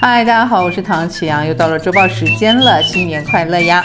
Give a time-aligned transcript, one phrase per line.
[0.00, 3.84] 嗨，大家好，我是唐启阳，又到了周报时间了，新年快乐呀！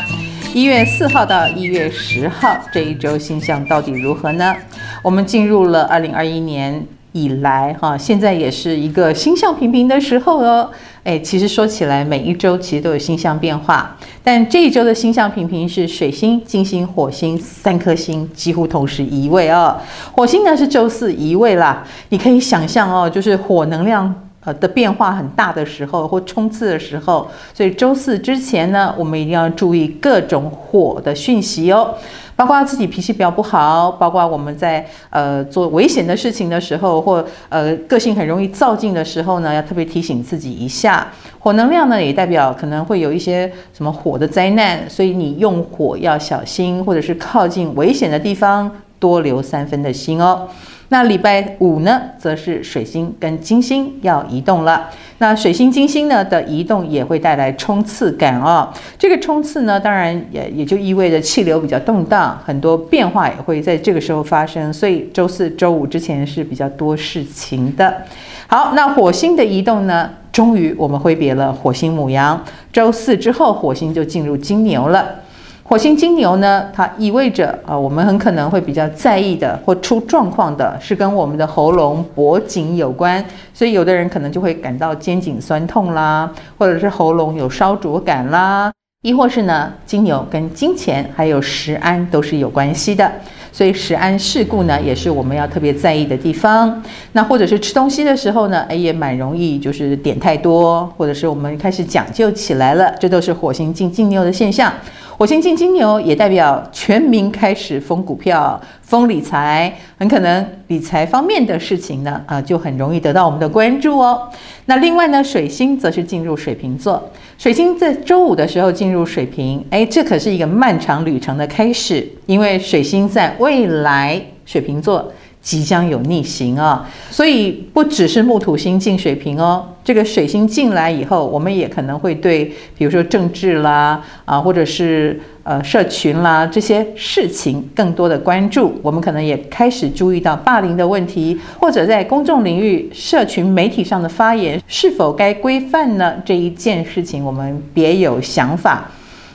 [0.53, 4.55] 一月四号到一月十号这一周星象到底如何呢？
[5.01, 10.69] 我们进入了二零二一年以来，哈，现在也是一个星象平平的时候哦。
[11.03, 19.75] 哎，其实说起来，每一周其实都有星象变化，但这一周的星象平平是水星、金星、火星三颗星几乎同时移位哦。
[20.11, 24.13] 火星呢是周四移位啦，你可以想象哦，就是火能量。
[24.43, 31.93] 呃的变化很大的时候或冲刺的时候，所以周四之前呢，我们一定要注意各种火的讯息哦，
[32.35, 41.07] 包括自己脾气比较不好，包括我们在呃做危险的事情的时候，或呃个性很容易躁进的时候呢，要特别提醒自己一下。
[41.39, 48.71] 火能量呢，也代表可能会有一些什么火的灾难，所以你用火要小心，或者是靠近危险的地方
[49.03, 50.47] 多留三分的心哦。
[50.87, 54.89] 那礼拜五呢，则是水星跟金星要移动了。
[55.17, 58.71] 那水星、金星呢的移动也会带来冲刺感哦。
[58.97, 64.71] 这个冲刺呢，当然也也就意味着气流比较动荡，很多变化也会在这个时候发生。
[64.71, 68.03] 所以周四、周五之前是比较多事情的。
[68.47, 72.39] 好，那火星的移动呢，终于我们挥别了火星母羊。
[72.71, 75.22] 周四之后，火星就进入金牛了。
[75.65, 88.71] 火星金牛呢，它意味着啊，我们很可能会比较在意的或出状况的是跟我们的喉咙、脖颈有关，所以有的人可能就会感到肩颈酸痛啦，或者是喉咙有烧灼感啦，
[89.03, 93.09] 亦或是呢，金牛跟金钱还有食安都是有关系的，
[93.53, 96.83] 所以食安事故呢，也是我们要特别在意的地方。
[97.13, 104.71] 那或者是吃东西的时候呢，哎，也蛮容易就是点太多，或者是我们开始讲究起来了，这都是火星进金牛的现象。
[105.15, 114.27] 火星进金牛也代表全民开始疯股票、疯理财，很可能理财方面的事情呢，啊，就很容易得到我们的关注哦。
[114.65, 117.01] 那另外呢，水星则是进入水瓶座，
[117.37, 125.11] 水星在周五的时候进入水瓶，哎，这可是一个漫长旅程的开始，因为水星在未来水瓶座。
[125.43, 132.45] 即将有逆行啊，所以不只是木土星进水瓶哦，这个水星进来以后，我们也可能会对，
[132.77, 138.73] 比如说政治啦啊，或者是呃社群啦这些事情更多的关注。
[138.81, 146.13] 我们可能也开始注意到霸凌的问题，或者在公众领域、社群媒体上的发言是否该规范呢？
[146.23, 148.89] 这一件事情，我们别有想法。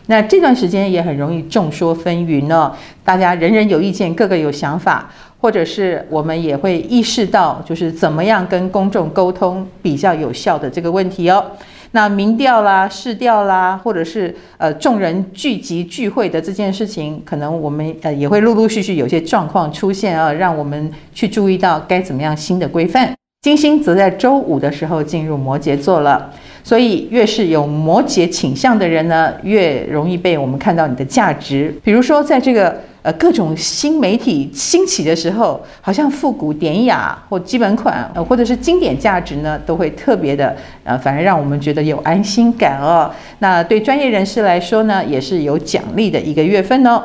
[0.09, 2.75] 那这段时间也很容易众说纷纭哦，
[3.05, 5.09] 大家人人有意见，个个有想法。
[5.41, 11.53] 或者是我们也会意识到，就是怎么样跟公众沟通比较有效的这个问题哦。
[11.93, 23.15] 那民调啦、市调啦，或者是呃众人聚集聚会的这件事情，可能我们呃也会陆陆续续有些状况出现啊，让我们去注意到该怎么样新的规范。
[23.43, 26.33] 金星则在周五的时候进入摩羯座了，
[26.69, 31.75] 所以越是有摩羯倾向的人呢，越容易被我们看到你的价值。
[31.83, 32.77] 比如说在这个。
[33.01, 43.09] 呃，各种新媒体兴起的时候，好像复古典雅或基本款，呃，或者是经典价值呢，都会特别的，呃，反而让我们觉得有安心感哦。
[43.39, 47.01] 那对专业人士来说呢，也是有奖励的一个月份哦。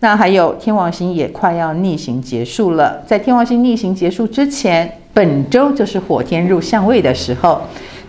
[0.00, 7.62] 那还有天王星也快要逆行结束了，在天王星逆行结束之前，本周就是火天入相位的时候。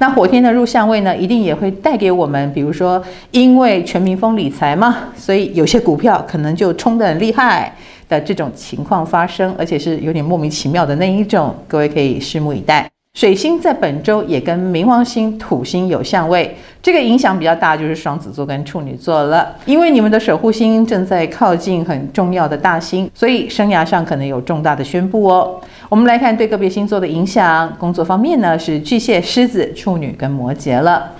[0.03, 7.73] 那火天的入相位呢，一定也会带给我们，比如说，因为全民风理财嘛，所以有些股票可能就冲得很厉害
[8.09, 12.92] 的这种情况发生，而且是有点莫名其妙的那一种，各位可以拭目以待。
[13.13, 25.61] 水星在本周也跟冥王星、土星有相位，这个影响比较大，就是双子座跟处女座了，因为你们的守护星正在靠近很重要的大星，所以生涯上可能有重大的宣布哦。
[25.89, 27.71] 我们来看对个别星座的影响。
[27.77, 31.11] 工作方面呢，是巨蟹、狮子、处女跟摩羯了。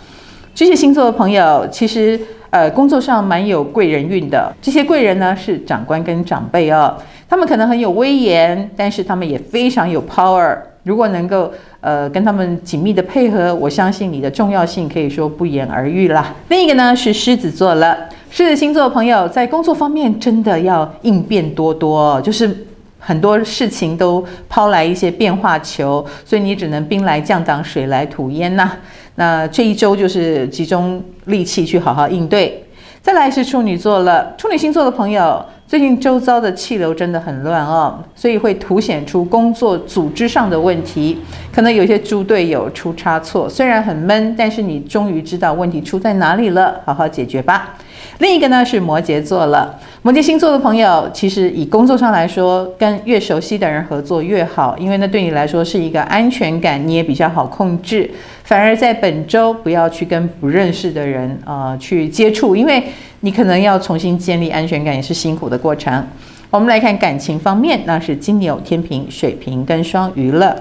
[0.55, 4.51] 巨蟹星座的朋友，其实呃工作上蛮有贵人运的。
[4.59, 6.97] 这些贵人呢是长官跟长辈哦，
[7.29, 10.57] 他们可能很有威严，但是他们也非常有 power。
[10.83, 11.51] 如果能够
[11.81, 16.35] 呃跟他们紧密的配合，我相信你的重要性可以说不言而喻啦。
[16.49, 17.97] 另一个呢是狮子座了。
[18.29, 22.67] 狮子星座的朋友在工作方面真的要应变多多，就是。
[23.05, 28.71] 很多事情都抛来一些变化球，所以你只能兵来将挡，水来土掩呐。
[29.15, 32.63] 那这一周就是集中力气去好好应对。
[33.01, 41.17] 再来是处女座了，处女星座的朋友最近周遭的气流真的很乱哦，所以会凸显出工作组织上的问题，
[41.51, 43.49] 可能有些猪队友出差错。
[43.49, 47.73] 虽然很闷，但是你终于知道问题出在哪里了，好好解决吧。
[48.19, 58.07] 另一个呢是摩羯座了，摩羯星座的朋友，其实以工作上来说，跟越熟悉的人合作越好，因为那对你来说是一个安全感，你也比较好控制。
[58.43, 62.83] 反而在本周不要去跟不认识的人啊、呃、去接触，因为
[63.25, 66.05] 你可能要重新建立安全感，也是辛苦的过程。
[66.49, 70.53] 我们来看感情方面，那是金牛、天秤、水瓶跟双鱼了。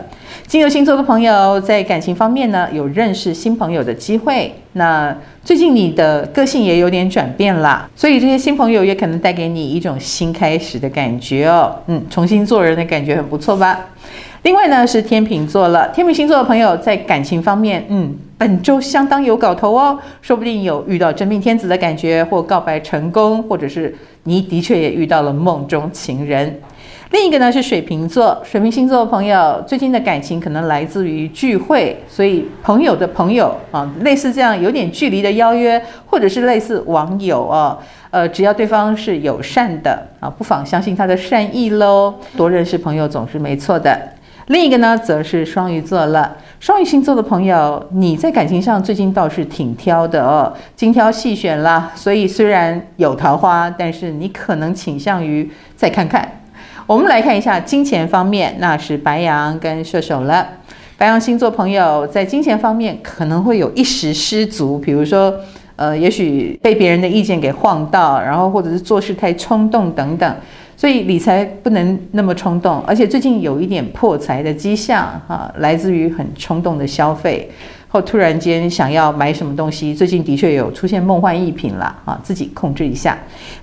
[0.46, 4.54] 金牛星座的朋友在感情方面呢，有认识新朋友的机会。
[4.74, 5.14] 那
[5.44, 11.74] 最近你的个性也有点转变啦，所以这些新朋友也可能带给你一种新开始的感觉哦。
[11.88, 13.86] 嗯，重新做人的感觉很不错吧？
[14.42, 23.94] 另外呢是天秤座了，天秤星座的朋友在感情方面，嗯，本周相当有搞头哦，说不定有遇到真命天子的感觉，或告白成功，或者是
[24.24, 26.60] 你的确也遇到了梦中情人。
[27.12, 37.78] 另一个呢是水瓶座，水瓶星座的朋友最近的感情可能来自于聚会，所以朋友的朋友啊，类似这样有点距离的邀约，或者是类似网友啊，
[38.10, 42.12] 呃，只要对方是友善的啊，不妨相信他的善意喽。
[42.36, 43.96] 多认识朋友总是没错的。
[44.52, 46.36] 另一个呢，则是双鱼座了。
[46.60, 51.90] 双鱼星座的朋友，你在感情上最近倒是挺挑的哦，精挑细选啦。
[51.94, 56.30] 所以虽然有桃花，但是你可能倾向于再看看。
[56.86, 60.46] 我们来看一下金钱方面，那是白羊跟射手了。
[60.98, 65.34] 白羊星座朋友在金钱方面可能会有一时失足，比如说，
[65.76, 70.36] 呃，也许被别人的意见给晃到，然后或者是做事太冲动等等，
[70.82, 77.48] 所以理财不能那么冲动，而且最近有一点破财的迹象，啊，来自于很冲动的消费。
[77.88, 83.16] 或突然间想要买什么东西，最近的确有出现梦幻一品了啊，自己控制一下。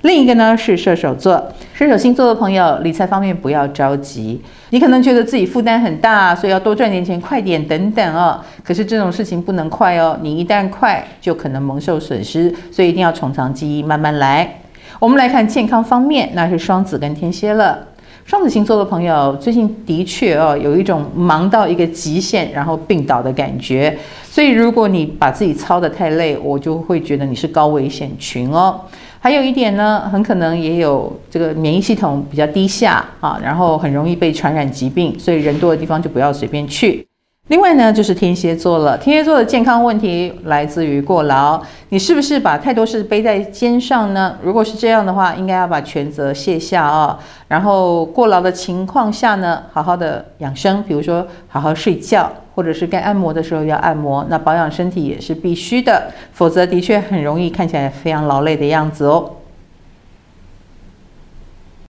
[0.03, 4.39] 另一个呢是射手座，射手星座的朋友，理财方面不要着急，
[4.69, 8.39] 你可能觉得自己负担很大，所以要多赚点钱，快点等等哦。
[8.63, 14.58] 可是这种事情不能快哦，你一旦快就可能蒙受损失，所以一定要从长计议，慢慢来。
[14.97, 17.77] 我们来看健康方面，那是双子跟天蝎了。
[18.25, 23.97] 双子星座的朋友最近的确哦，有一种忙到一个极限，然后病倒的感觉。
[24.23, 28.79] 所以如果你把自己操得太累，我就会觉得你是高危险群哦。
[29.19, 37.08] 还有一点呢，很可能也有这个免疫系统比较低下啊，然后很容易被传染疾病，所以人多的地方就不要随便去。
[37.49, 38.95] 另外呢，就是天蝎座了。
[38.99, 41.59] 天蝎座的健康问题来自于过劳，
[41.89, 44.37] 你是不是把太多事背在肩上呢？
[44.43, 47.17] 如果是这样的话，应该要把全责卸下啊。
[47.47, 54.23] 然后过劳的情况下呢，好好的养生，比如说好好睡觉，或者是该按摩的时候要按摩。
[54.29, 59.27] 那保养身体也是必须的，否则的确很容易看起来非常劳累的样子哦。